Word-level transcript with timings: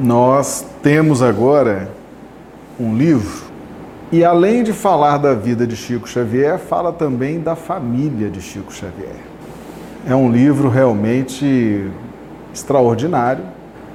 nós 0.00 0.64
temos 0.82 1.22
agora 1.22 1.90
um 2.78 2.96
livro 2.96 3.50
e 4.12 4.24
além 4.24 4.64
de 4.64 4.72
falar 4.72 5.18
da 5.18 5.34
vida 5.34 5.64
de 5.64 5.76
Chico 5.76 6.08
Xavier, 6.08 6.58
fala 6.58 6.92
também 6.92 7.38
da 7.38 7.54
família 7.54 8.28
de 8.28 8.42
Chico 8.42 8.72
Xavier. 8.72 9.14
É 10.04 10.16
um 10.16 10.32
livro 10.32 10.68
realmente 10.68 11.88
extraordinário. 12.52 13.44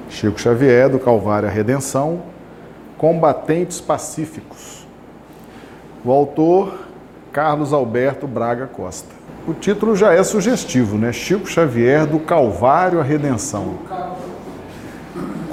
Chico 0.08 0.40
Xavier, 0.40 0.88
do 0.88 0.98
Calvário 0.98 1.46
à 1.46 1.52
Redenção, 1.52 2.22
Combatentes 2.96 3.78
Pacíficos. 3.78 4.86
O 6.02 6.10
autor, 6.10 6.78
Carlos 7.30 7.74
Alberto 7.74 8.26
Braga 8.26 8.66
Costa. 8.66 9.14
O 9.46 9.52
título 9.52 9.94
já 9.94 10.14
é 10.14 10.22
sugestivo, 10.22 10.96
né? 10.96 11.12
Chico 11.12 11.46
Xavier, 11.46 12.06
do 12.06 12.20
Calvário 12.20 13.00
à 13.00 13.02
Redenção. 13.02 13.74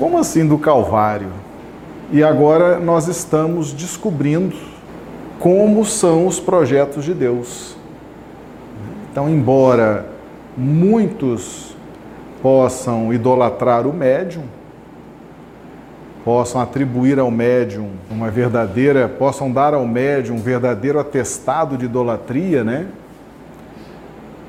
Como 0.03 0.17
assim 0.17 0.45
do 0.45 0.57
Calvário? 0.57 1.29
E 2.11 2.21
agora 2.21 2.77
nós 2.77 3.07
estamos 3.07 3.71
descobrindo 3.71 4.53
como 5.39 5.85
são 5.85 6.27
os 6.27 6.41
projetos 6.41 7.05
de 7.05 7.13
Deus. 7.13 7.77
Então, 9.09 9.29
embora 9.29 10.05
muitos 10.57 11.73
possam 12.41 13.13
idolatrar 13.13 13.87
o 13.87 13.93
médium, 13.93 14.43
possam 16.25 16.59
atribuir 16.59 17.17
ao 17.17 17.31
médium 17.31 17.91
uma 18.11 18.29
verdadeira, 18.29 19.07
possam 19.07 19.49
dar 19.49 19.73
ao 19.73 19.87
médium 19.87 20.35
um 20.35 20.41
verdadeiro 20.41 20.99
atestado 20.99 21.77
de 21.77 21.85
idolatria, 21.85 22.61
né? 22.61 22.87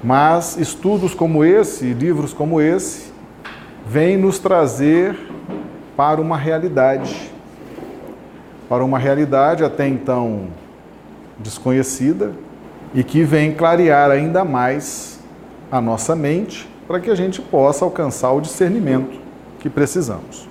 Mas 0.03 0.57
estudos 0.57 1.15
como 1.15 1.45
esse, 1.45 1.93
livros 1.93 2.35
como 2.35 2.61
esse, 2.61 3.13
vêm 3.87 4.17
nos 4.17 4.41
trazer 4.41 5.33
para 5.97 6.21
uma 6.21 6.37
realidade, 6.37 7.31
para 8.69 8.85
uma 8.85 8.99
realidade 8.99 9.65
até 9.65 9.87
então 9.87 10.49
desconhecida 11.39 12.33
e 12.95 13.03
que 13.03 13.23
vem 13.25 13.53
clarear 13.53 14.11
ainda 14.11 14.45
mais 14.45 15.21
a 15.71 15.81
nossa 15.81 16.15
mente 16.15 16.69
para 16.87 17.01
que 17.01 17.11
a 17.11 17.15
gente 17.15 17.41
possa 17.41 17.85
alcançar 17.85 18.33
o 18.33 18.41
discernimento 18.41 19.19
que 19.59 19.69
precisamos. 19.69 20.49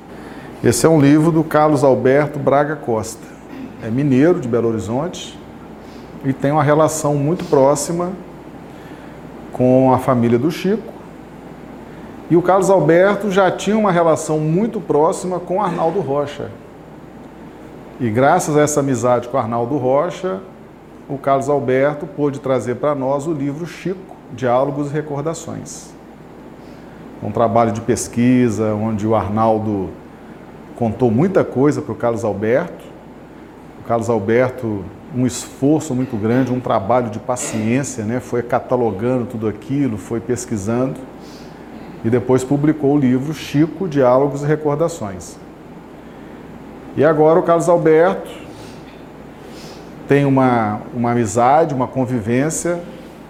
Esse 0.64 0.86
é 0.86 0.90
um 0.90 1.00
livro 1.00 1.32
do 1.32 1.44
Carlos 1.44 1.84
Alberto 1.84 2.40
Braga 2.40 2.76
Costa. 2.76 3.34
É 3.84 3.90
mineiro 3.90 4.40
de 4.40 4.48
Belo 4.48 4.70
Horizonte 4.70 5.38
e 6.24 6.32
tem 6.32 6.52
uma 6.52 6.64
relação 6.64 7.16
muito 7.16 7.44
próxima 7.46 8.12
com 9.52 9.94
a 9.94 10.00
família 10.00 10.40
do 10.40 10.50
Chico. 10.50 10.93
E 12.34 12.36
o 12.36 12.42
Carlos 12.42 12.72
Alberto 12.72 13.30
já 13.30 13.52
tinha 13.52 13.78
uma 13.78 13.92
relação 13.92 14.40
muito 14.40 14.82
próxima 14.82 15.40
com 15.40 15.62
Arnaldo 15.62 16.00
Rocha. 16.00 16.50
E 18.00 18.10
graças 18.10 18.58
a 18.58 18.62
essa 18.62 18.80
amizade 18.80 19.28
com 19.28 19.38
Arnaldo 19.38 19.78
Rocha, 19.78 20.40
o 21.08 21.16
Carlos 21.16 21.48
Alberto 21.48 22.08
pôde 22.08 22.40
trazer 22.40 22.78
para 22.78 22.96
nós 22.96 23.28
o 23.28 23.34
livro 23.34 23.68
Chico, 23.68 24.16
Diálogos 24.32 24.90
e 24.90 24.94
Recordações. 24.96 25.94
Um 27.22 27.32
trabalho 27.32 27.72
de 27.72 27.82
pesquisa 27.82 28.74
onde 28.74 29.06
o 29.06 29.14
Arnaldo 29.14 29.92
contou 30.76 31.12
muita 31.12 31.44
coisa 31.44 31.84
para 31.84 31.92
o 31.92 31.96
Carlos 31.96 32.24
Alberto. 32.24 32.84
O 33.80 33.88
Carlos 33.88 34.10
Alberto, 34.10 34.84
um 35.16 35.28
esforço 35.28 35.94
muito 35.94 36.18
grande, 36.18 36.52
um 36.52 36.60
trabalho 36.60 37.12
de 37.12 37.20
paciência, 37.20 38.04
né? 38.04 38.20
foi 38.20 38.42
catalogando 38.42 39.28
tudo 39.28 39.48
aquilo, 39.48 40.00
foi 40.00 40.20
pesquisando 40.20 41.13
e 42.04 42.10
depois 42.10 42.44
publicou 42.44 42.96
o 42.96 43.00
livro 43.00 43.34
Chico, 43.34 43.88
Diálogos 43.88 44.44
e 44.44 44.46
Recordações. 44.46 45.38
E 46.96 47.04
agora 47.04 47.40
o 47.40 47.44
Carlos 47.44 47.70
Alberto 47.70 48.30
tem 50.08 50.26
uma, 50.26 50.82
uma 50.94 51.12
amizade, 51.12 51.74
uma 51.74 51.88
convivência 51.88 52.80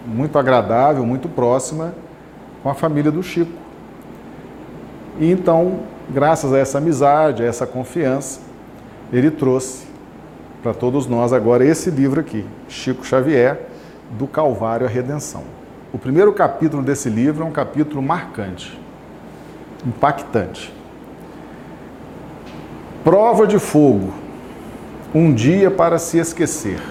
muito 0.06 0.38
agradável, 0.38 1.06
muito 1.06 1.30
próxima 1.30 1.94
com 2.62 2.70
a 2.70 2.74
família 2.74 3.12
do 3.12 3.22
Chico. 3.22 3.52
E 5.20 5.32
então 5.32 5.82
graças 6.10 6.52
a 6.54 6.58
essa 6.58 6.80
amizade, 6.80 7.44
a 7.44 7.46
essa 7.46 7.66
confiança, 7.66 8.42
ele 9.12 9.32
trouxe 9.32 9.86
para 10.62 10.74
todos 10.74 11.08
nós 11.08 11.34
agora 11.34 11.66
esse 11.66 11.90
livro 11.90 12.20
aqui, 12.20 12.46
Chico 12.68 13.06
Xavier, 13.06 13.68
do 14.12 14.28
Calvário 14.28 14.86
à 14.86 14.90
Redenção. 14.90 15.44
O 15.94 15.98
primeiro 15.98 16.34
capítulo 16.34 16.82
desse 16.82 17.08
livro 17.08 17.44
é 17.44 17.48
um 17.48 17.52
capítulo 17.52 18.02
marcante, 18.02 18.78
impactante. 19.86 20.74
Prova 23.04 23.46
de 23.46 23.60
fogo, 23.60 24.12
um 25.14 25.32
dia 25.32 25.70
para 25.70 26.00
se 26.00 26.18
esquecer. 26.18 26.82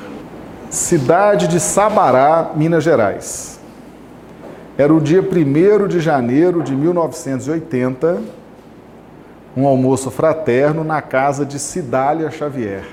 Cidade 0.70 1.48
de 1.48 1.58
Sabará, 1.58 2.52
Minas 2.54 2.84
Gerais. 2.84 3.60
Era 4.78 4.94
o 4.94 5.00
dia 5.00 5.20
1 5.20 5.88
de 5.88 6.00
janeiro 6.00 6.62
de 6.62 6.74
1980 6.74 8.42
um 9.56 9.66
almoço 9.66 10.10
fraterno 10.10 10.82
na 10.82 11.02
casa 11.02 11.44
de 11.44 11.58
Cidália 11.58 12.30
Xavier, 12.30 12.84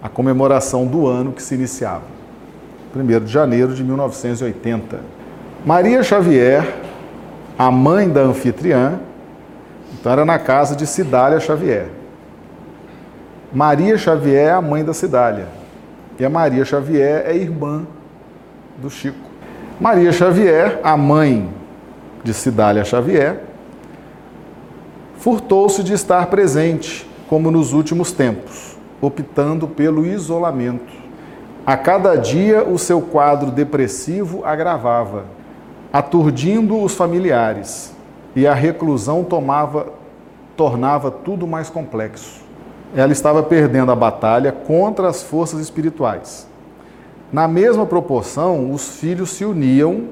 a 0.00 0.08
comemoração 0.08 0.86
do 0.86 1.06
ano 1.06 1.32
que 1.32 1.42
se 1.42 1.54
iniciava, 1.54 2.04
1 2.96 3.24
de 3.24 3.32
janeiro 3.32 3.74
de 3.74 3.84
1980. 3.84 5.00
Maria 5.64 6.02
Xavier, 6.02 6.64
a 7.58 7.70
mãe 7.70 8.08
da 8.08 8.20
anfitriã, 8.22 9.00
então 9.92 10.12
era 10.12 10.24
na 10.24 10.38
casa 10.38 10.74
de 10.76 10.86
Cidália 10.86 11.40
Xavier. 11.40 11.88
Maria 13.52 13.96
Xavier 13.96 14.48
é 14.48 14.52
a 14.52 14.60
mãe 14.60 14.84
da 14.84 14.92
Cidália. 14.92 15.48
E 16.18 16.24
a 16.24 16.30
Maria 16.30 16.64
Xavier 16.64 17.24
é 17.26 17.36
irmã 17.36 17.86
do 18.78 18.88
Chico. 18.90 19.26
Maria 19.80 20.10
Xavier, 20.10 20.80
a 20.82 20.96
mãe 20.96 21.50
de 22.24 22.32
Cidália 22.32 22.84
Xavier, 22.84 23.40
furtou-se 25.18 25.82
de 25.82 25.92
estar 25.92 26.26
presente, 26.26 27.08
como 27.28 27.50
nos 27.50 27.72
últimos 27.72 28.12
tempos, 28.12 28.76
optando 29.00 29.68
pelo 29.68 30.06
isolamento. 30.06 31.05
A 31.66 31.76
cada 31.76 32.14
dia 32.14 32.62
o 32.62 32.78
seu 32.78 33.00
quadro 33.00 33.50
depressivo 33.50 34.44
agravava, 34.44 35.24
aturdindo 35.92 36.80
os 36.80 36.94
familiares, 36.94 37.92
e 38.36 38.46
a 38.46 38.54
reclusão 38.54 39.24
tomava, 39.24 39.88
tornava 40.56 41.10
tudo 41.10 41.44
mais 41.44 41.68
complexo. 41.68 42.40
Ela 42.94 43.10
estava 43.10 43.42
perdendo 43.42 43.90
a 43.90 43.96
batalha 43.96 44.52
contra 44.52 45.08
as 45.08 45.24
forças 45.24 45.58
espirituais. 45.58 46.46
Na 47.32 47.48
mesma 47.48 47.84
proporção, 47.84 48.70
os 48.70 49.00
filhos 49.00 49.30
se 49.30 49.44
uniam 49.44 50.04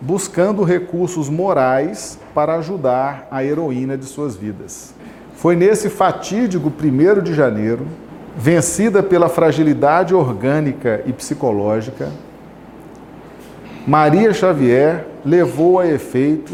buscando 0.00 0.64
recursos 0.64 1.28
morais 1.28 2.18
para 2.34 2.54
ajudar 2.54 3.28
a 3.30 3.44
heroína 3.44 3.98
de 3.98 4.06
suas 4.06 4.34
vidas. 4.34 4.94
Foi 5.34 5.56
nesse 5.56 5.90
fatídico 5.90 6.72
1 6.72 7.20
de 7.22 7.34
janeiro, 7.34 7.86
vencida 8.36 9.02
pela 9.02 9.28
fragilidade 9.28 10.14
orgânica 10.14 11.02
e 11.06 11.12
psicológica, 11.12 12.10
Maria 13.86 14.32
Xavier 14.32 15.06
levou 15.24 15.78
a 15.78 15.86
efeito 15.86 16.52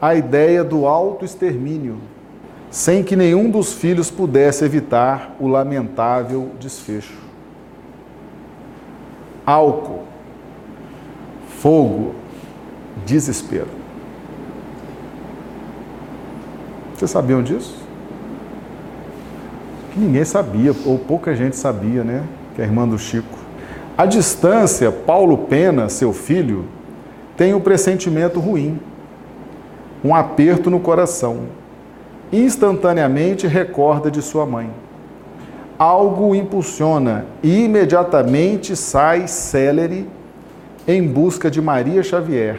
a 0.00 0.14
ideia 0.14 0.64
do 0.64 0.86
autoextermínio, 0.86 1.98
sem 2.70 3.02
que 3.02 3.16
nenhum 3.16 3.50
dos 3.50 3.72
filhos 3.72 4.10
pudesse 4.10 4.64
evitar 4.64 5.34
o 5.38 5.46
lamentável 5.46 6.52
desfecho. 6.58 7.18
Álcool, 9.44 10.04
fogo, 11.58 12.14
desespero. 13.04 13.68
Vocês 16.94 17.10
sabiam 17.10 17.42
disso? 17.42 17.89
Que 19.92 19.98
ninguém 19.98 20.24
sabia, 20.24 20.74
ou 20.84 20.98
pouca 20.98 21.34
gente 21.34 21.56
sabia, 21.56 22.04
né? 22.04 22.22
Que 22.54 22.62
é 22.62 22.64
a 22.64 22.66
irmã 22.66 22.86
do 22.86 22.98
Chico. 22.98 23.38
À 23.98 24.06
distância, 24.06 24.90
Paulo 24.90 25.36
Pena, 25.36 25.88
seu 25.88 26.12
filho, 26.12 26.64
tem 27.36 27.54
um 27.54 27.60
pressentimento 27.60 28.38
ruim, 28.38 28.78
um 30.04 30.14
aperto 30.14 30.70
no 30.70 30.80
coração. 30.80 31.40
Instantaneamente 32.32 33.46
recorda 33.46 34.10
de 34.10 34.22
sua 34.22 34.46
mãe. 34.46 34.70
Algo 35.78 36.28
o 36.28 36.34
impulsiona 36.34 37.24
e 37.42 37.64
imediatamente 37.64 38.76
sai 38.76 39.26
célere 39.26 40.08
em 40.86 41.06
busca 41.06 41.50
de 41.50 41.60
Maria 41.60 42.02
Xavier, 42.02 42.58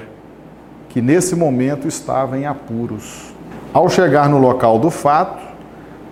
que 0.89 1.01
nesse 1.01 1.35
momento 1.35 1.87
estava 1.87 2.37
em 2.37 2.45
apuros. 2.45 3.33
Ao 3.73 3.87
chegar 3.87 4.27
no 4.27 4.37
local 4.37 4.77
do 4.77 4.89
fato, 4.89 5.50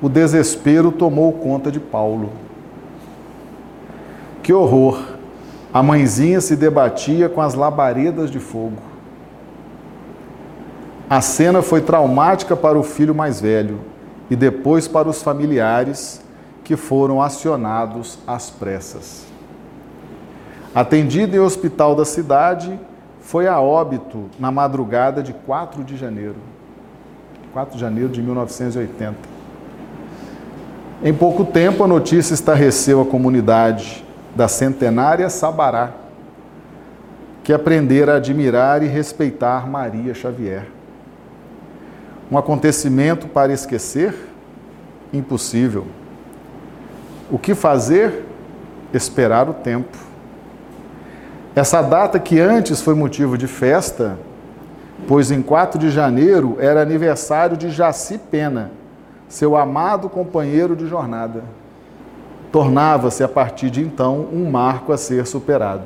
o 0.02 0.08
desespero 0.08 0.92
tomou 0.92 1.34
conta 1.34 1.72
de 1.72 1.80
Paulo. 1.80 2.32
Que 4.42 4.54
horror! 4.54 5.18
A 5.72 5.84
mãezinha 5.84 6.42
se 6.42 6.56
debatia 6.56 7.30
com 7.30 7.42
as 7.42 7.54
labaredas 7.54 8.32
de 8.32 8.40
fogo. 8.40 8.78
A 11.10 11.22
cena 11.22 11.62
foi 11.62 11.82
traumática 11.82 12.56
para 12.56 12.78
o 12.78 12.84
filho 12.84 13.14
mais 13.14 13.42
velho, 13.42 13.80
e 14.30 14.36
depois 14.36 14.88
para 14.88 15.10
os 15.10 15.22
familiares 15.22 16.24
que 16.64 16.76
foram 16.76 17.22
acionados 17.22 18.20
às 18.26 18.50
pressas. 18.50 19.26
Atendido 20.74 21.36
em 21.36 21.40
hospital 21.40 21.96
da 21.96 22.06
cidade, 22.06 22.80
foi 23.22 23.48
a 23.48 23.60
óbito 23.60 24.26
na 24.40 24.52
madrugada 24.52 25.22
de 25.22 25.34
4 25.34 25.84
de 25.84 25.98
janeiro. 25.98 26.36
4 27.54 27.76
de 27.76 27.82
janeiro 27.82 28.10
de 28.10 28.22
1980. 28.22 29.39
Em 31.02 31.14
pouco 31.14 31.46
tempo, 31.46 31.82
a 31.82 31.88
notícia 31.88 32.34
estarreceu 32.34 33.00
a 33.00 33.06
comunidade 33.06 34.06
da 34.36 34.50
centenária 34.50 35.30
Sabará, 35.30 35.92
que 37.42 37.54
aprendera 37.54 38.14
a 38.14 38.18
admirar 38.18 38.84
e 38.84 38.88
respeitar 38.88 39.66
Maria 39.66 40.14
Xavier. 40.14 40.68
Um 42.30 42.38
acontecimento 42.38 43.28
para 43.28 43.54
esquecer? 43.54 44.14
Impossível. 45.14 45.88
O 47.32 47.40
que 47.40 47.56
fazer? 47.56 48.26
Esperar 48.94 49.50
o 49.50 49.54
tempo. 49.54 49.98
Essa 51.56 51.82
data 51.82 52.20
que 52.20 52.42
antes 52.42 52.82
foi 52.82 52.94
motivo 52.94 53.38
de 53.38 53.48
festa, 53.48 54.20
pois 55.08 55.32
em 55.32 55.42
4 55.42 55.80
de 55.80 55.90
janeiro 55.90 56.58
era 56.60 56.82
aniversário 56.82 57.56
de 57.56 57.70
Jaci 57.70 58.18
Pena, 58.18 58.72
seu 59.30 59.56
amado 59.56 60.10
companheiro 60.10 60.76
de 60.76 60.88
jornada. 60.88 61.44
Tornava-se 62.52 63.24
a 63.24 63.28
partir 63.28 63.70
de 63.70 63.82
então 63.82 64.28
um 64.34 64.50
marco 64.50 64.92
a 64.92 64.98
ser 64.98 65.26
superado. 65.28 65.84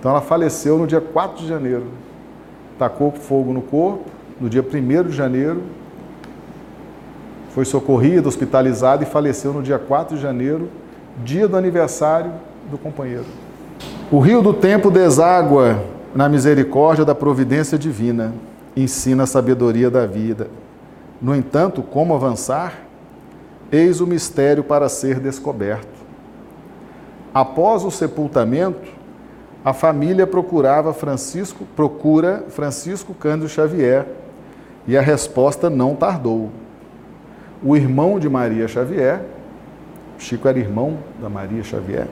Então 0.00 0.10
ela 0.10 0.22
faleceu 0.22 0.78
no 0.78 0.86
dia 0.86 1.00
4 1.00 1.42
de 1.42 1.46
janeiro. 1.46 1.84
Tacou 2.78 3.12
fogo 3.12 3.52
no 3.52 3.60
corpo, 3.60 4.04
no 4.40 4.48
dia 4.48 4.62
1 4.62 5.08
de 5.08 5.12
janeiro. 5.14 5.62
Foi 7.50 7.66
socorrida, 7.66 8.28
hospitalizada 8.28 9.02
e 9.02 9.06
faleceu 9.06 9.52
no 9.52 9.62
dia 9.62 9.78
4 9.78 10.16
de 10.16 10.22
janeiro, 10.22 10.68
dia 11.22 11.46
do 11.46 11.56
aniversário 11.56 12.32
do 12.70 12.78
companheiro. 12.78 13.24
O 14.10 14.20
rio 14.20 14.40
do 14.40 14.54
tempo 14.54 14.90
deságua 14.90 15.82
na 16.14 16.28
misericórdia 16.28 17.04
da 17.04 17.14
providência 17.14 17.78
divina, 17.78 18.32
ensina 18.74 19.24
a 19.24 19.26
sabedoria 19.26 19.90
da 19.90 20.06
vida. 20.06 20.48
No 21.20 21.34
entanto, 21.34 21.82
como 21.82 22.14
avançar? 22.14 22.74
Eis 23.72 24.00
o 24.00 24.06
mistério 24.06 24.62
para 24.62 24.88
ser 24.88 25.18
descoberto. 25.18 25.96
Após 27.32 27.84
o 27.84 27.90
sepultamento, 27.90 28.88
a 29.64 29.72
família 29.72 30.26
procurava 30.26 30.92
Francisco, 30.92 31.66
procura 31.74 32.44
Francisco 32.48 33.12
Cândido 33.14 33.48
Xavier, 33.48 34.06
e 34.86 34.96
a 34.96 35.00
resposta 35.00 35.68
não 35.68 35.96
tardou. 35.96 36.50
O 37.62 37.76
irmão 37.76 38.18
de 38.18 38.28
Maria 38.28 38.68
Xavier, 38.68 39.22
Chico 40.18 40.46
era 40.46 40.58
irmão 40.58 40.98
da 41.20 41.28
Maria 41.28 41.62
Xavier, 41.62 42.06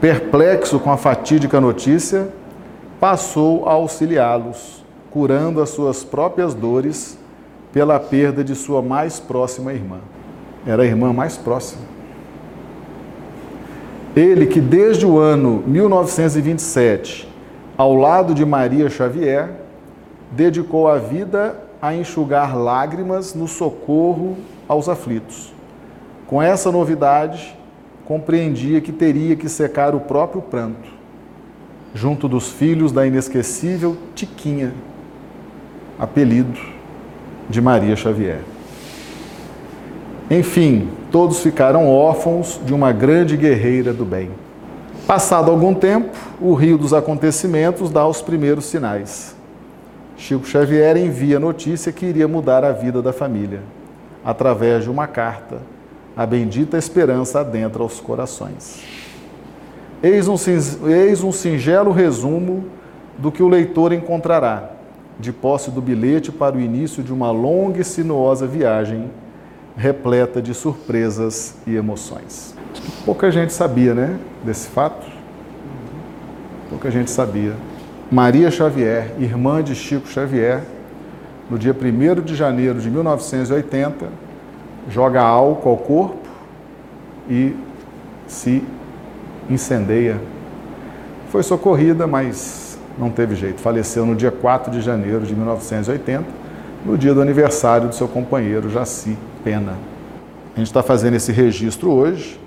perplexo 0.00 0.80
com 0.80 0.90
a 0.90 0.96
fatídica 0.96 1.60
notícia, 1.60 2.28
passou 2.98 3.68
a 3.68 3.72
auxiliá-los, 3.72 4.84
curando 5.10 5.60
as 5.60 5.70
suas 5.70 6.02
próprias 6.02 6.54
dores 6.54 7.18
pela 7.72 7.98
perda 8.00 8.42
de 8.42 8.54
sua 8.54 8.82
mais 8.82 9.20
próxima 9.20 9.72
irmã. 9.72 9.98
Era 10.66 10.82
a 10.82 10.86
irmã 10.86 11.12
mais 11.12 11.36
próxima. 11.36 11.82
Ele 14.16 14.46
que 14.46 14.60
desde 14.60 15.04
o 15.04 15.18
ano 15.18 15.62
1927, 15.66 17.28
ao 17.76 17.94
lado 17.94 18.34
de 18.34 18.44
Maria 18.46 18.88
Xavier, 18.88 19.50
dedicou 20.32 20.88
a 20.88 20.96
vida 20.96 21.56
a 21.80 21.94
enxugar 21.94 22.56
lágrimas 22.56 23.34
no 23.34 23.46
socorro 23.46 24.38
aos 24.66 24.88
aflitos. 24.88 25.52
Com 26.26 26.40
essa 26.40 26.72
novidade, 26.72 27.56
compreendia 28.06 28.80
que 28.80 28.90
teria 28.90 29.36
que 29.36 29.48
secar 29.48 29.94
o 29.94 30.00
próprio 30.00 30.40
pranto, 30.40 30.88
junto 31.94 32.26
dos 32.26 32.50
filhos 32.50 32.90
da 32.90 33.06
inesquecível 33.06 33.96
Tiquinha, 34.14 34.72
apelido 35.98 36.75
de 37.48 37.60
Maria 37.60 37.96
Xavier. 37.96 38.40
Enfim, 40.30 40.88
todos 41.12 41.40
ficaram 41.40 41.88
órfãos 41.88 42.60
de 42.64 42.74
uma 42.74 42.90
grande 42.92 43.36
guerreira 43.36 43.92
do 43.92 44.04
bem. 44.04 44.30
Passado 45.06 45.50
algum 45.50 45.72
tempo, 45.72 46.16
o 46.40 46.52
rio 46.54 46.76
dos 46.76 46.92
acontecimentos 46.92 47.90
dá 47.90 48.06
os 48.06 48.20
primeiros 48.20 48.64
sinais. 48.64 49.36
Chico 50.16 50.46
Xavier 50.46 50.96
envia 50.96 51.36
a 51.36 51.40
notícia 51.40 51.92
que 51.92 52.06
iria 52.06 52.26
mudar 52.26 52.64
a 52.64 52.72
vida 52.72 53.00
da 53.00 53.12
família. 53.12 53.60
Através 54.24 54.82
de 54.82 54.90
uma 54.90 55.06
carta, 55.06 55.58
a 56.16 56.26
bendita 56.26 56.76
esperança 56.76 57.40
adentra 57.40 57.84
os 57.84 58.00
corações. 58.00 58.82
Eis 60.02 60.26
um, 60.26 60.36
eis 60.88 61.22
um 61.22 61.30
singelo 61.30 61.92
resumo 61.92 62.64
do 63.16 63.30
que 63.30 63.42
o 63.42 63.48
leitor 63.48 63.92
encontrará, 63.92 64.70
de 65.18 65.32
posse 65.32 65.70
do 65.70 65.80
bilhete 65.80 66.30
para 66.30 66.56
o 66.56 66.60
início 66.60 67.02
de 67.02 67.12
uma 67.12 67.30
longa 67.30 67.80
e 67.80 67.84
sinuosa 67.84 68.46
viagem 68.46 69.10
repleta 69.76 70.40
de 70.40 70.54
surpresas 70.54 71.54
e 71.66 71.76
emoções. 71.76 72.54
Pouca 73.04 73.30
gente 73.30 73.52
sabia, 73.52 73.94
né, 73.94 74.18
desse 74.44 74.68
fato. 74.68 75.06
Pouca 76.70 76.90
gente 76.90 77.10
sabia. 77.10 77.54
Maria 78.10 78.50
Xavier, 78.50 79.12
irmã 79.18 79.62
de 79.62 79.74
Chico 79.74 80.08
Xavier, 80.08 80.62
no 81.50 81.58
dia 81.58 81.74
1 81.74 82.22
de 82.22 82.34
janeiro 82.34 82.80
de 82.80 82.90
1980, 82.90 84.06
joga 84.88 85.20
álcool 85.22 85.70
ao 85.70 85.76
corpo 85.76 86.28
e 87.28 87.54
se 88.26 88.62
incendeia. 89.48 90.20
Foi 91.30 91.42
socorrida, 91.42 92.06
mas 92.06 92.65
não 92.98 93.10
teve 93.10 93.34
jeito. 93.34 93.60
Faleceu 93.60 94.06
no 94.06 94.14
dia 94.14 94.30
4 94.30 94.70
de 94.70 94.80
janeiro 94.80 95.20
de 95.20 95.34
1980, 95.34 96.24
no 96.84 96.96
dia 96.96 97.12
do 97.12 97.20
aniversário 97.20 97.88
do 97.88 97.94
seu 97.94 98.08
companheiro 98.08 98.70
Jaci 98.70 99.16
pena. 99.44 99.74
A 100.54 100.58
gente 100.58 100.68
está 100.68 100.82
fazendo 100.82 101.14
esse 101.14 101.30
registro 101.32 101.90
hoje 101.90 102.40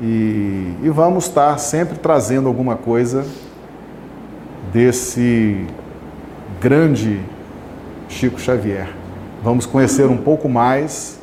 e, 0.00 0.74
e 0.82 0.88
vamos 0.88 1.26
estar 1.26 1.56
sempre 1.58 1.98
trazendo 1.98 2.48
alguma 2.48 2.76
coisa 2.76 3.24
desse 4.72 5.66
grande 6.60 7.20
Chico 8.08 8.40
Xavier. 8.40 8.88
Vamos 9.42 9.66
conhecer 9.66 10.06
um 10.06 10.16
pouco 10.16 10.48
mais 10.48 11.20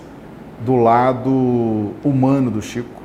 do 0.64 0.76
lado 0.76 1.92
humano 2.04 2.52
do 2.52 2.62
Chico 2.62 3.01